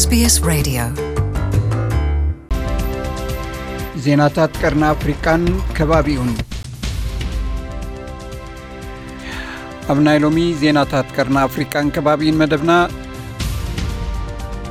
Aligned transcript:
SBS 0.00 0.34
Radio. 0.50 0.82
ዜናታት 4.04 4.52
ቀርኒ 4.60 4.82
ኣፍሪቃን 4.92 5.42
ከባቢኡን 5.76 6.30
ኣብ 9.92 9.98
ናይ 10.06 10.18
ሎሚ 10.24 10.38
ዜናታት 10.62 11.08
ቀርኒ 11.16 11.36
ኣፍሪቃን 11.48 11.92
ከባቢን 11.96 12.38
መደብና 12.42 12.72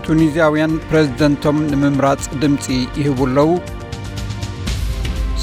ቱኒዝያውያን 0.08 0.74
ፕረዚደንቶም 0.90 1.60
ንምምራፅ 1.72 2.26
ድምፂ 2.44 2.66
ይህቡ 3.02 3.20
ኣለዉ 3.30 3.52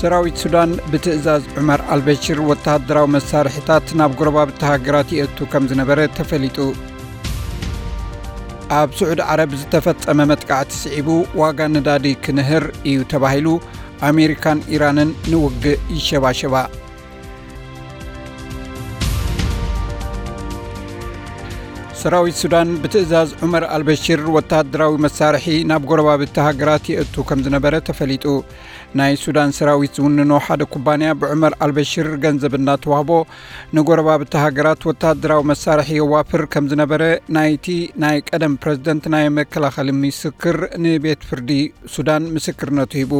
ሰራዊት 0.03 0.37
ሱዳን 0.45 0.73
ብትእዛዝ 0.93 1.47
ዑመር 1.59 1.83
ኣልበሽር 1.95 2.41
ወተሃደራዊ 2.51 3.15
መሳርሒታት 3.19 3.97
ናብ 4.01 4.13
ጎረባብቲ 4.21 4.63
ሃገራት 4.73 5.11
ይእቱ 5.19 5.51
ከም 5.55 5.71
ዝነበረ 5.73 6.11
ተፈሊጡ 6.21 6.59
ኣብ 8.77 8.91
ስዑድ 8.97 9.21
ዓረብ 9.33 9.53
ዝተፈጸመ 9.61 10.25
መጥቃዕቲ 10.31 10.71
ስዒቡ 10.81 11.09
ዋጋ 11.41 11.69
ነዳዲ 11.75 12.07
ክንህር 12.25 12.65
እዩ 12.91 12.97
ተባሂሉ 13.13 13.47
ኣሜሪካን 14.09 14.59
ኢራንን 14.75 15.11
ንውግእ 15.31 15.79
ይሸባሸባ። 15.95 16.55
ሰራዊት 22.01 22.37
ሱዳን 22.43 22.69
ብትእዛዝ 22.83 23.31
ዑመር 23.45 23.65
ኣልበሽር 23.77 24.21
ወተሃደራዊ 24.35 24.93
መሳርሒ 25.05 25.47
ናብ 25.71 25.83
ጎረባብቲ 25.91 26.37
ሃገራት 26.49 26.85
ይእቱ 26.93 27.25
ከም 27.30 27.41
ዝነበረ 27.47 27.80
ተፈሊጡ 27.89 28.27
ናይ 28.98 29.15
ሱዳን 29.23 29.51
ሰራዊት 29.56 29.97
ዝውንኖ 29.98 30.33
ሓደ 30.45 30.62
ኩባንያ 30.74 31.09
ብዑመር 31.20 31.55
ኣልበሽር 31.65 32.06
ገንዘብ 32.23 32.52
እናተዋህቦ 32.59 33.10
ንጎረባብቲ 33.77 34.33
ሃገራት 34.45 34.87
ወተሃደራዊ 34.88 35.42
መሳርሒ 35.51 35.88
የዋፍር 35.98 36.42
ከም 36.52 36.69
ዝነበረ 36.73 37.02
ናይቲ 37.37 37.66
ናይ 38.05 38.19
ቀደም 38.30 38.55
ፕረዚደንት 38.62 39.07
ናይ 39.15 39.26
መከላኸሊ 39.38 39.96
ምስክር 40.04 40.59
ንቤት 40.85 41.23
ፍርዲ 41.30 41.51
ሱዳን 41.96 42.30
ምስክርነቱ 42.37 42.93
ሂቡ። 43.02 43.13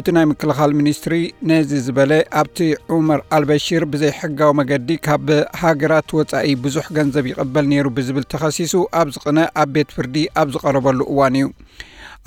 እቲ 0.00 0.08
ናይ 0.16 0.26
ምክልኻል 0.32 0.70
ሚኒስትሪ 0.80 1.14
ነዚ 1.48 1.70
ዝበለ 1.86 2.12
ኣብቲ 2.40 2.58
ዑመር 2.96 3.22
ኣልበሽር 3.36 3.84
ብዘይ 3.94 4.12
ሕጋዊ 4.20 4.52
መገዲ 4.60 4.96
ካብ 5.06 5.26
ሃገራት 5.62 6.12
ወፃኢ 6.18 6.52
ብዙሕ 6.66 6.86
ገንዘብ 6.98 7.26
ይቕበል 7.30 7.66
ነይሩ 7.72 7.88
ብዝብል 7.96 8.26
ተኸሲሱ 8.34 8.74
ኣብ 9.00 9.08
ዝቕነ 9.16 9.38
ኣብ 9.62 9.72
ቤት 9.76 9.90
ፍርዲ 9.96 10.16
ኣብ 10.42 10.48
ዝቐረበሉ 10.56 11.00
እዋን 11.14 11.36
እዩ 11.40 11.48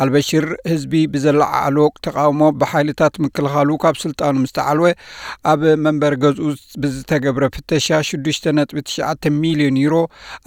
ኣልበሽር 0.04 0.46
ህዝቢ 0.72 0.94
ብዘለዓዕሎ 1.14 1.78
ተቃውሞ 2.06 2.42
ብሓይልታት 2.62 3.16
ምክልኻሉ 3.26 3.78
ካብ 3.84 3.96
ስልጣኑ 4.04 4.36
ምስ 4.44 4.54
ተዓልወ 4.58 4.88
ኣብ 5.52 5.62
መንበሪ 5.86 6.16
ገዝኡ 6.24 6.48
ብዝተገብረ 6.84 7.48
ፍተሻ 7.56 8.00
6.9 8.12 9.30
ሚልዮን 9.44 9.78
ዩሮ 9.84 9.96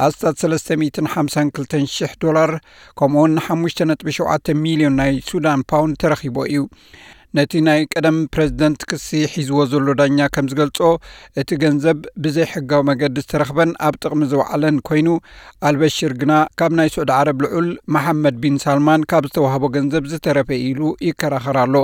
ኣስታት 0.07 0.39
352,000 0.45 2.19
ዶላር 2.25 2.53
ከምኡውን 3.01 3.37
5.7 3.49 4.53
ሚልዮን 4.65 4.99
ናይ 5.03 5.15
ሱዳን 5.31 5.63
ፓውንድ 5.73 5.97
ተረኺቦ 6.05 6.39
እዩ 6.53 6.63
ነቲ 7.37 7.61
ናይ 7.67 7.81
ቀደም 7.93 8.19
ፕረዚደንት 8.35 8.83
ክሲ 8.91 9.09
ሒዝዎ 9.33 9.65
ዘሎ 9.73 9.95
ዳኛ 10.01 10.29
ከም 10.35 10.47
ዝገልጾ 10.51 10.79
እቲ 11.41 11.59
ገንዘብ 11.63 11.99
ብዘይ 12.25 12.47
ሕጋዊ 12.53 12.83
መገዲ 12.91 13.17
ዝተረኽበን 13.25 13.73
ኣብ 13.87 13.95
ጥቕሚ 14.03 14.21
ዝውዕለን 14.31 14.77
ኮይኑ 14.89 15.09
ኣልበሽር 15.71 16.13
ግና 16.23 16.33
ካብ 16.61 16.73
ናይ 16.79 16.91
ስዑድ 16.95 17.11
ዓረብ 17.19 17.39
ልዑል 17.47 17.69
መሓመድ 17.97 18.37
ቢን 18.45 18.57
ሳልማን 18.65 19.07
ካብ 19.13 19.27
ዝተዋህቦ 19.31 19.71
ገንዘብ 19.77 20.07
ዝተረፈ 20.13 20.51
ኢሉ 20.69 20.81
ይከራኸር 21.09 21.59
ኣሎ 21.65 21.75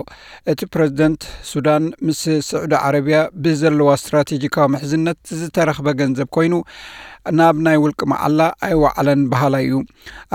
እቲ 0.52 0.60
ፕረዚደንት 0.74 1.24
ሱዳን 1.52 1.86
ምስ 2.08 2.22
ስዑዲ 2.50 2.72
ዓረብያ 2.84 3.18
ብዘለዋ 3.46 3.90
እስትራቴጂካዊ 4.00 4.68
ምሕዝነት 4.76 5.20
ዝተረኽበ 5.42 5.88
ገንዘብ 6.02 6.30
ኮይኑ 6.38 6.54
ናብ 7.38 7.56
ናይ 7.66 7.76
ውልቂ 7.82 8.00
መዓላ 8.12 8.40
ኣይዋዕለን 8.66 9.20
ባህላ 9.32 9.54
እዩ። 9.66 9.74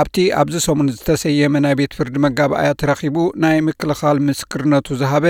ኣብቲ 0.02 0.16
ኣብዚ 0.40 0.56
ሰሙን 0.68 0.88
ዝተሰየመ 0.96 1.56
ናይ 1.66 1.74
ቤት 1.80 1.94
ፍርዲ 1.98 2.16
መጋባእያ 2.26 2.70
ተረኺቡ 2.82 3.18
ናይ 3.44 3.58
ምክልኻል 3.68 4.18
ምስክርነቱ 4.28 4.88
ዝሃበ 5.02 5.26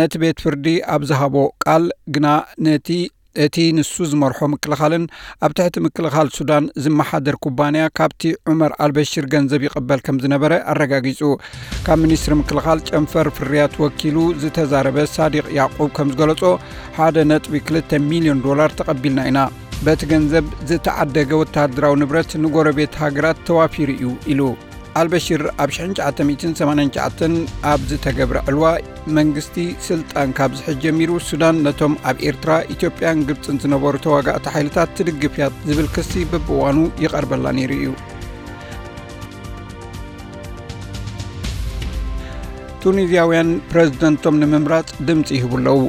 ነቲ 0.00 0.12
ቤት 0.24 0.38
ፍርዲ 0.44 0.66
ኣብ 0.94 1.02
ዝሃቦ 1.10 1.34
ቃል 1.64 1.84
ግና 2.16 2.26
ነቲ 2.68 2.88
እቲ 3.44 3.56
ንሱ 3.76 3.94
ዝመርሖ 4.10 4.38
ምክልኻልን 4.54 5.04
ኣብ 5.44 5.52
ትሕቲ 5.58 5.76
ምክልኻል 5.84 6.28
ሱዳን 6.36 6.64
ዝመሓደር 6.84 7.36
ኩባንያ 7.44 7.84
ካብቲ 7.98 8.22
ዑመር 8.50 8.72
ኣልበሽር 8.84 9.26
ገንዘብ 9.34 9.62
ይቕበል 9.66 10.00
ከም 10.06 10.16
ዝነበረ 10.24 10.52
ኣረጋጊጹ። 10.72 11.20
ካብ 11.86 11.98
ሚኒስትሪ 12.04 12.36
ምክልኻል 12.40 12.80
ጨንፈር 12.90 13.28
ፍርያት 13.38 13.76
ወኪሉ 13.84 14.16
ዝተዛረበ 14.42 15.06
ሳዲቅ 15.14 15.46
ያዕቁብ 15.58 15.90
ከም 15.98 16.10
ዝገለጾ 16.14 16.42
ሓደ 16.98 17.16
ነጥቢ 17.30 17.62
2 17.70 17.96
ሚልዮን 18.10 18.42
ዶላር 18.48 18.72
ተቐቢልና 18.80 19.24
ኢና። 19.30 19.40
በቲ 19.86 20.02
ገንዘብ 20.12 20.44
ዝተዓደገ 20.70 21.30
ወተሃደራዊ 21.42 21.94
ንብረት 22.02 22.32
ንጎረቤት 22.44 23.00
ሃገራት 23.04 23.40
ተዋፊሩ 23.48 23.90
እዩ 23.96 24.12
ኢሉ 24.34 24.42
ኣልበሽር 25.00 25.42
ኣብ 25.62 25.70
1989 25.76 27.36
ኣብ 27.70 27.80
ዝተገብረ 27.90 28.38
ዕልዋ 28.50 28.64
መንግስቲ 29.18 29.54
ስልጣን 29.86 30.34
ካብ 30.38 30.50
ዝሕጅ 30.58 30.76
ጀሚሩ 30.84 31.10
ሱዳን 31.28 31.56
ነቶም 31.66 31.94
ኣብ 32.10 32.18
ኤርትራ 32.30 32.52
ኢትዮጵያን 32.74 33.22
ግብፅን 33.28 33.60
ዝነበሩ 33.62 34.02
ተዋጋእቲ 34.06 34.52
ሓይልታት 34.56 34.92
ትድግፍ 34.98 35.34
እያ 35.38 35.48
ዝብል 35.68 35.88
ክሲ 35.94 36.24
በብእዋኑ 36.32 36.78
ይቐርበላ 37.04 37.54
ነይሩ 37.58 37.72
እዩ። 37.78 37.88
ቱኒዝያውያን 42.84 43.50
ፕረዚደንቶም 43.72 44.38
ንምምራፅ 44.44 44.88
ድምፂ 45.08 45.28
ይህቡ 45.38 45.52
ኣለዉ። 45.60 45.82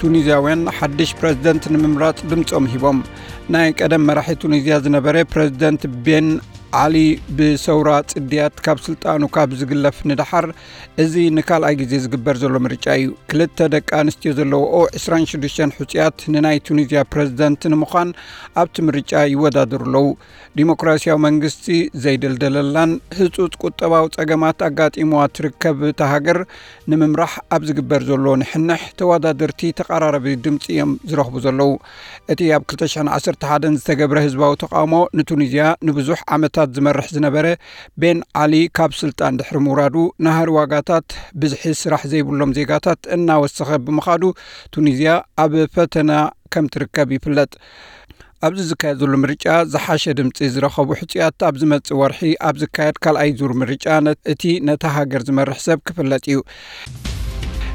ቱኒዝያውያን 0.00 0.62
ሓድሽ 0.76 1.10
ፕረዚደንት 1.20 1.64
ንምምራፅ 1.74 2.18
ድምፆም 2.30 2.68
ሂቦም። 2.74 3.00
ናይ 3.54 3.68
ቀደም 3.80 4.04
መራሒ 4.08 4.34
ቱኒዝያ 4.42 4.74
ዝነበረ 4.84 5.16
ፕረዚደንት 5.32 5.82
ቤን 6.06 6.28
ዓሊ 6.78 6.96
ብሰውራ 7.36 7.90
ጽድያት 8.10 8.56
ካብ 8.64 8.78
ስልጣኑ 8.86 9.22
ካብ 9.36 9.50
ዝግለፍ 9.60 9.96
ንድሓር 10.10 10.46
እዚ 11.02 11.14
ንካልኣይ 11.36 11.74
ግዜ 11.80 11.92
ዝግበር 12.04 12.36
ዘሎ 12.42 12.54
ምርጫ 12.64 12.86
እዩ። 12.98 13.06
ክልተ 13.30 13.58
ደቂ 13.74 13.88
ኣንስትዮ 14.00 14.30
ዘለዎኦ 14.38 14.74
26 15.04 15.74
ሕፁያት 15.78 16.18
ንናይ 16.34 16.58
ቱኒዝያ 16.68 17.02
ፕረዚደንት 17.12 17.62
ንምዃን 17.72 18.10
ኣብቲ 18.62 18.76
ምርጫ 18.88 19.12
ይወዳደሩ 19.32 19.82
ኣለዉ 19.88 20.06
ዲሞክራስያዊ 20.60 21.16
መንግስቲ 21.26 21.66
ዘይደልደለላን 22.04 22.92
ህፁፅ 23.18 23.52
ቁጠባዊ 23.64 24.04
ፀገማት 24.18 24.62
ኣጋጢሞዋ 24.68 25.22
ትርከብ 25.38 25.82
እታ 25.90 26.02
ንምምራሕ 26.92 27.32
ኣብ 27.56 27.62
ዝግበር 27.68 28.02
ዘሎ 28.10 28.26
ንሕንሕ 28.42 28.82
ተወዳደርቲ 29.00 29.60
ተቀራረቢ 29.80 30.26
ድምፂ 30.44 30.64
እዮም 30.74 30.92
ዝረኽቡ 31.10 31.34
ዘለዉ። 31.46 31.70
እቲ 32.32 32.40
ኣብ 32.56 32.62
211 32.72 33.76
ዝተገብረ 33.80 34.18
ህዝባዊ 34.26 34.52
ተቃውሞ 34.62 34.94
ንቱኒዝያ 35.18 35.64
ንብዙሕ 35.88 36.20
ዓመታት 36.36 36.59
ዝመርሕ 36.76 37.06
ዝነበረ 37.16 37.46
ቤን 38.02 38.18
ዓሊ 38.42 38.54
ካብ 38.78 38.92
ስልጣን 39.00 39.38
ድሕሪ 39.40 39.58
ምውራዱ 39.66 39.96
ናሃሪ 40.26 40.50
ዋጋታት 40.58 41.08
ብዝሒ 41.42 41.72
ስራሕ 41.82 42.02
ዘይብሎም 42.12 42.54
ዜጋታት 42.58 43.00
እናወሰኸ 43.16 43.78
ብምኻዱ 43.86 44.22
ቱኒዝያ 44.74 45.12
ኣብ 45.44 45.54
ፈተና 45.76 46.10
ከም 46.54 46.66
ትርከብ 46.74 47.10
ይፍለጥ። 47.16 47.52
ኣብዚ 48.46 48.60
ዝካየድ 48.68 48.98
ዘሎ 49.00 49.14
ምርጫ 49.22 49.44
ዝሓሸ 49.72 50.04
ድምፂ 50.18 50.36
ዝረኸቡ 50.54 50.88
ሕፅያት 51.00 51.44
ኣብ 51.48 51.56
ዝመፅእ 51.62 51.96
ወርሒ 52.00 52.30
ኣብ 52.48 52.56
ዝካየድ 52.62 52.96
ካልኣይ 53.04 53.32
ዙር 53.40 53.52
ምርጫ 53.62 53.84
እቲ 54.34 54.52
ነታ 54.68 54.92
ሃገር 54.96 55.24
ዝመርሕ 55.28 55.60
ሰብ 55.68 55.80
ክፍለጥ 55.88 56.24
እዩ 56.32 56.38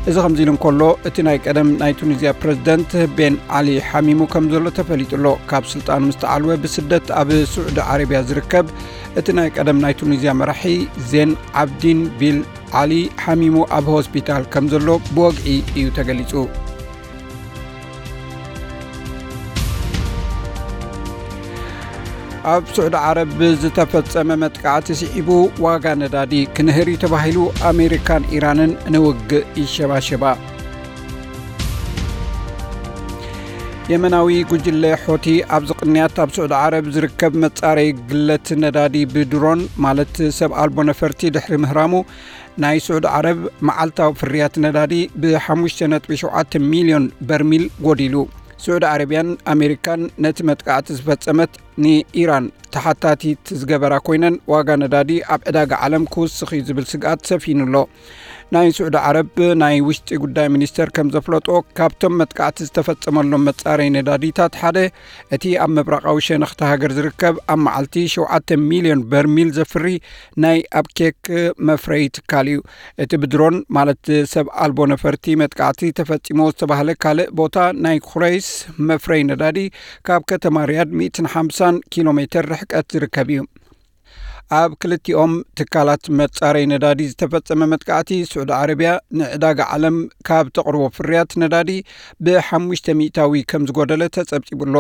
እዚ 0.10 0.16
ከምዚ 0.24 0.40
ኢሉ 0.44 0.50
እንከሎ 0.54 0.82
እቲ 1.08 1.24
ናይ 1.28 1.38
ቀደም 1.46 1.70
ናይ 1.82 1.94
ቱኒዝያ 2.00 2.32
ፕረዚደንት 2.42 2.92
ቤን 3.18 3.36
ዓሊ 3.58 3.70
ሓሚሙ 3.90 4.28
ከም 4.34 4.46
ዘሎ 4.52 4.72
ተፈሊጡ 4.80 5.12
ኣሎ 5.18 5.30
ካብ 5.52 5.64
ስልጣኑ 5.72 6.02
ምስ 6.10 6.18
ተዓልወ 6.24 6.58
ብስደት 6.64 7.08
ኣብ 7.22 7.30
ስዑዲ 7.54 7.78
ዓረብያ 7.94 8.20
ዝርከብ 8.32 8.68
እቲ 9.22 9.36
ናይ 9.40 9.50
ቀደም 9.56 9.80
ናይ 9.86 9.96
ቱኒዝያ 10.02 10.34
መራሒ 10.42 10.76
ዜን 11.14 11.34
ዓብዲን 11.64 12.04
ቢን 12.20 12.38
ዓሊ 12.82 13.02
ሓሚሙ 13.24 13.66
ኣብ 13.80 13.90
ሆስፒታል 13.96 14.46
ከም 14.56 14.68
ዘሎ 14.76 15.00
ብወግዒ 15.16 15.58
እዩ 15.78 15.88
ተገሊጹ 15.98 16.46
ኣብ 22.52 22.66
ስዑዲ 22.76 22.96
ዓረብ 23.08 23.32
ዝተፈጸመ 23.62 24.36
መጥቃዕቲ 24.42 24.98
ስዒቡ 25.00 25.30
ዋጋ 25.66 25.94
ነዳዲ 26.02 26.34
ክንህር 26.56 26.90
ተባሂሉ 27.04 27.38
ኣሜሪካን 27.70 28.28
ኢራንን 28.36 28.72
ንውግእ 28.96 29.48
ይሸባሸባ። 29.62 30.24
የመናዊ 33.92 34.38
ጉጅለ 34.52 34.84
ሖቲ 35.02 35.26
ኣብ 35.56 35.66
ዝቕንያት 35.72 36.16
ኣብ 36.24 36.30
ስዑዲ 36.36 36.54
ዓረብ 36.62 36.86
ዝርከብ 36.94 37.34
መጻረይ 37.44 37.90
ግለት 38.12 38.48
ነዳዲ 38.64 39.04
ብድሮን 39.16 39.60
ማለት 39.86 40.16
ሰብ 40.40 40.54
ኣልቦ 40.62 40.88
ነፈርቲ 40.92 41.34
ድሕሪ 41.36 41.62
ምህራሙ 41.66 41.94
ናይ 42.64 42.80
ስዑዲ 42.86 43.06
ዓረብ 43.18 43.42
መዓልታዊ 43.70 44.14
ፍርያት 44.22 44.56
ነዳዲ 44.66 44.96
ብ5.7 45.24 46.58
ሚልዮን 46.72 47.06
በርሚል 47.32 47.66
ጐዲሉ 47.86 48.16
ስዑዲ 48.64 48.84
ዓረብያን 48.92 49.30
ኣሜሪካን 49.54 50.02
ነቲ 50.26 50.38
መጥቃዕቲ 50.50 50.88
ዝፈጸመት 50.98 51.54
ንኢራን 51.84 52.46
ተሓታቲት 52.74 53.44
ዝገበራ 53.60 53.94
ኮይነን 54.08 54.36
ዋጋ 54.54 54.70
ነዳዲ 54.84 55.12
ኣብ 55.34 55.42
ዕዳጋ 55.50 55.72
ዓለም 55.86 56.06
ክውስኽ 56.14 56.50
እዩ 56.58 56.64
ዝብል 56.70 56.86
ስግኣት 56.94 57.22
ሰፊኑ 57.32 57.60
ኣሎ 57.68 57.78
ናይ 58.54 58.68
ስዑዲ 58.78 58.96
ዓረብ 59.08 59.38
ናይ 59.62 59.76
ውሽጢ 59.86 60.18
ጉዳይ 60.24 60.48
ሚኒስተር 60.56 60.88
ከም 60.96 61.08
ዘፍለጦ 61.14 61.48
ካብቶም 61.78 62.14
መጥቃዕቲ 62.20 62.68
ዝተፈጸመሎም 62.68 63.44
መጻረይ 63.48 63.90
ነዳዲታት 63.96 64.58
ሓደ 64.62 64.78
እቲ 65.36 65.54
ኣብ 65.64 65.72
ምብራቓዊ 65.78 66.20
ሸነኽ 66.28 66.51
እቲ 66.51 66.62
ሃገር 66.72 66.92
ዝርከብ 66.98 67.36
ኣብ 67.54 67.60
መዓልቲ 67.68 68.04
7 68.16 68.54
ሚልዮን 68.70 69.02
በርሚል 69.14 69.50
ዘፍሪ 69.58 69.88
ናይ 70.46 70.60
ኣብቄቅ 70.82 71.20
መፍረይ 71.72 72.06
ትካል 72.18 72.50
እዩ። 72.54 72.62
እቲ 73.06 73.22
ብድሮን 73.24 73.58
ማለት 73.80 74.06
ሰብ 74.36 74.48
ኣልቦ 74.66 74.88
ነፈርቲ 74.94 75.36
መጥቃዕቲ 75.44 75.92
ተፈጺሞ 76.02 76.50
ዝተባህለ 76.54 76.98
ካልእ 77.04 77.34
ቦታ 77.42 77.68
ናይ 77.86 78.00
ኩረይስ 78.10 78.50
መፍረይ 78.92 79.24
ነዳዲ 79.32 79.60
ካብ 80.10 80.24
ከተማ 80.34 80.66
ርያድ 80.72 80.92
150 81.04 81.86
ኪሎ 81.96 82.10
ሜትር 82.22 82.46
ርሕቀት 82.54 82.88
ዝርከብ 82.96 83.30
እዩ 83.36 83.42
ኣብ 84.58 84.72
ክልቲኦም 84.82 85.32
ትካላት 85.58 86.04
መጻረይ 86.20 86.66
ነዳዲ 86.72 87.00
ዝተፈጸመ 87.12 87.68
መጥቃዕቲ 87.72 88.10
ስዑዲ 88.32 88.52
ዓረብያ 88.60 88.90
ንዕዳጋ 89.20 89.60
ዓለም 89.76 89.98
ካብ 90.28 90.48
ተቕርቦ 90.58 90.84
ፍርያት 90.98 91.32
ነዳዲ 91.44 91.70
ብሓሙሽተ 92.28 92.96
ሚእታዊ 93.00 93.42
ከም 93.52 93.66
ዝጐደለ 93.70 94.04
ተጸብጺቡሎ 94.18 94.76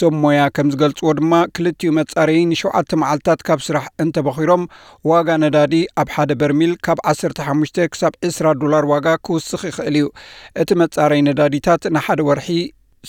ሶም 0.00 0.16
ሞያ 0.24 0.42
ከም 0.58 0.70
ዝገልጽዎ 0.74 1.14
ድማ 1.20 1.32
ክልቲኡ 1.56 1.92
መጻረይ 2.00 2.40
ንሸውዓተ 2.52 3.00
መዓልትታት 3.02 3.42
ካብ 3.48 3.62
ስራሕ 3.68 3.86
እንተበኺሮም 4.04 4.64
ዋጋ 5.12 5.28
ነዳዲ 5.44 5.74
ኣብ 6.02 6.10
ሓደ 6.16 6.32
በርሚል 6.42 6.72
ካብ 6.88 7.00
15 7.14 7.82
ክሳብ 7.94 8.14
20 8.30 8.54
ዶላር 8.62 8.86
ዋጋ 8.94 9.18
ክውስኽ 9.26 9.62
ይኽእል 9.70 9.98
እዩ። 10.00 10.06
እቲ 10.62 10.70
መጻረይ 10.82 11.22
ነዳዲታት 11.28 11.84
ንሓደ 11.96 12.20
ወርሒ 12.30 12.48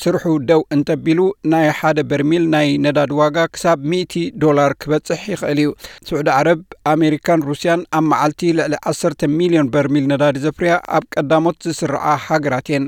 ስርሑ 0.01 0.23
ደው 0.49 0.61
እንተቢሉ 0.75 1.19
ናይ 1.51 1.67
ሓደ 1.79 1.99
በርሚል 2.11 2.43
ናይ 2.53 2.67
ነዳዲ 2.85 3.11
ዋጋ 3.19 3.37
ክሳብ 3.53 3.79
100 3.93 4.23
ዶላር 4.43 4.71
ክበጽሕ 4.81 5.21
ይኽእል 5.33 5.59
እዩ። 5.63 5.69
ስዑዲ 6.07 6.27
ዓረብ 6.37 6.61
ኣሜሪካን 6.93 7.45
ሩስያን 7.49 7.81
ኣብ 7.99 8.05
መዓልቲ 8.11 8.41
ልዕሊ 8.59 8.75
1 8.93 9.25
ሚልዮን 9.37 9.69
በርሚል 9.75 10.05
ነዳዲ 10.13 10.43
ዘፍርያ 10.45 10.73
ኣብ 10.97 11.05
ቀዳሞት 11.15 11.59
ዝስርዓ 11.67 12.03
ሃገራት 12.27 12.69
እየን። 12.71 12.87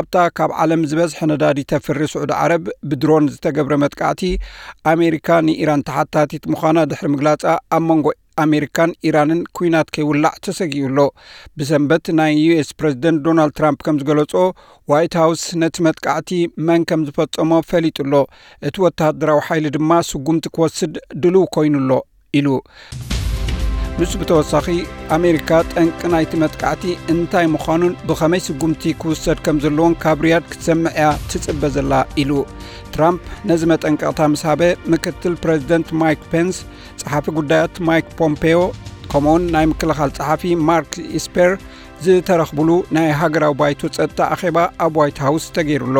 ኣብታ 0.00 0.24
ካብ 0.38 0.52
ዓለም 0.64 0.82
ዝበዝሐ 0.92 1.20
ነዳዲ 1.32 1.58
ተፍሪ 1.72 2.00
ስዑዲ 2.14 2.32
ዓረብ 2.42 2.64
ብድሮን 2.90 3.30
ዝተገብረ 3.34 3.74
መጥቃዕቲ 3.84 4.22
ኣሜሪካ 4.94 5.28
ንኢራን 5.48 5.86
ተሓታቲት 5.90 6.44
ምዃና 6.54 6.78
ድሕሪ 6.92 7.08
ምግላጻ 7.14 7.44
ኣብ 7.76 7.84
መንጎ 7.90 8.06
ኣሜሪካን 8.44 8.90
ኢራንን 9.08 9.40
ኩናት 9.58 9.88
ከይውላዕ 9.94 10.34
ተሰጊኡሎ 10.46 10.98
ብሰንበት 11.58 12.06
ናይ 12.18 12.32
US 12.46 12.70
ፕረዚደንት 12.80 13.22
ዶናልድ 13.26 13.56
ትራምፕ 13.60 13.80
ከም 13.86 13.98
ዝገለጾ 14.02 14.34
ዋይት 14.92 15.16
ሃውስ 15.22 15.44
ነቲ 15.62 15.84
መጥቃዕቲ 15.88 16.30
መን 16.68 16.84
ከም 16.90 17.02
ዝፈጸሞ 17.08 17.60
ፈሊጡሎ። 17.70 18.14
እቲ 18.68 18.76
ወተሃደራዊ 18.86 19.40
ሓይሊ 19.48 19.74
ድማ 19.78 20.00
ስጉምቲ 20.10 20.54
ክወስድ 20.56 20.94
ድልው 21.24 21.46
ኮይኑሎ 21.56 21.90
ኢሉ። 22.40 22.48
ንሱ 24.00 24.12
ብተወሳኺ 24.20 24.66
ኣሜሪካ 25.16 25.48
ጠንቂ 25.72 25.98
ናይቲ 26.12 26.38
መጥቃዕቲ 26.42 26.84
እንታይ 27.12 27.46
ምዃኑን 27.54 27.92
ብኸመይ 28.08 28.40
ስጉምቲ 28.46 28.92
ክውሰድ 29.00 29.38
ከም 29.46 29.56
ዘለዎን 29.64 29.94
ካብ 30.02 30.22
ርያድ 30.26 30.44
ክትሰምዕ 30.52 30.92
እያ 31.00 31.08
ትጽበ 31.30 31.70
ዘላ 31.74 31.92
ኢሉ 32.22 32.30
ትራምፕ 32.96 33.20
ነዚ 33.50 33.62
መጠንቀቕታ 33.72 34.28
ምስ 34.32 34.42
ሃበ 34.48 34.62
ምክትል 34.94 35.34
ፕረዚደንት 35.44 35.90
ማይክ 36.02 36.22
ፔንስ 36.32 36.58
ጸሓፊ 37.02 37.26
ጉዳያት 37.38 37.76
ማይክ 37.88 38.08
ፖምፔዮ 38.22 38.58
ከምኡውን 39.12 39.44
ናይ 39.54 39.64
ምክልኻል 39.72 40.10
ጸሓፊ 40.18 40.42
ማርክ 40.68 40.92
ኤስፐር 41.24 41.50
ዝተረኽብሉ 42.04 42.70
ናይ 42.96 43.08
ሃገራዊ 43.20 43.52
ባይቶ 43.60 43.80
ጸጥታ 43.96 44.20
ኣኼባ 44.34 44.58
ኣብ 44.84 44.94
ዋይት 45.00 45.18
ሃውስ 45.24 45.44
ተገይሩሎ። 45.56 45.98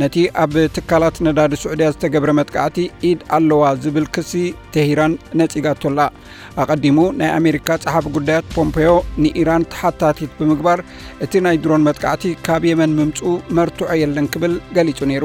ነቲ 0.00 0.16
ኣብ 0.42 0.52
ትካላት 0.76 1.16
ነዳዲ 1.26 1.52
ስዑድያ 1.62 1.86
ዝተገብረ 1.94 2.30
መጥቃዕቲ 2.38 2.76
ኢድ 3.08 3.20
ኣለዋ 3.36 3.62
ዝብል 3.84 4.06
ክሲ 4.16 4.32
ተሂራን 4.74 5.14
ነጺጋቶላ። 5.40 5.98
ኣቐዲሙ 6.64 6.98
ናይ 7.20 7.32
ኣሜሪካ 7.38 7.78
ጸሓፊ 7.84 8.12
ጉዳያት 8.16 8.52
ፖምፔዮ 8.58 8.90
ንኢራን 9.24 9.66
ተሓታቲት 9.74 10.36
ብምግባር 10.40 10.82
እቲ 11.26 11.42
ናይ 11.46 11.58
ድሮን 11.64 11.86
መጥቃዕቲ 11.88 12.34
ካብ 12.48 12.64
የመን 12.70 12.94
ምምፁ 13.00 13.20
መርትዖ 13.58 13.90
የለን 14.02 14.28
ክብል 14.34 14.54
ገሊጹ 14.78 15.00
ነይሩ 15.12 15.24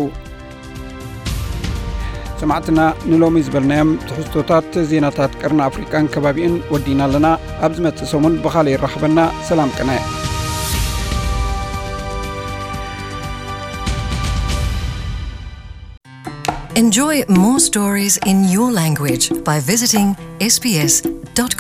ሰማዕትና 2.41 2.81
ንሎሚ 3.11 3.45
ዝበልናዮም 3.47 3.91
ትሕዝቶታት 4.09 4.71
ዜናታት 4.91 5.39
ቅርኒ 5.43 5.61
ኣፍሪቃን 5.69 6.11
ከባቢኡን 6.15 6.57
ወዲና 6.75 7.03
ኣለና 7.07 7.29
ኣብ 7.67 7.75
ዝመጽእ 7.79 8.11
ሰሙን 8.15 8.37
ብኻልእ 8.47 8.75
ይራኸበና 8.77 9.31
ሰላም 9.51 9.73
ቅነ 9.79 9.93
Enjoy 16.75 17.17
more 17.29 17.61
stories 17.61 18.15
in 18.25 18.39
your 18.45 18.73
language 18.73 19.25
by 19.45 19.61
visiting 19.61 20.17
sbs.com.au. 20.53 21.53